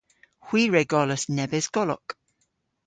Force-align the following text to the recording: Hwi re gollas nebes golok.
Hwi 0.45 0.61
re 0.73 0.81
gollas 0.91 1.23
nebes 1.35 1.65
golok. 1.75 2.07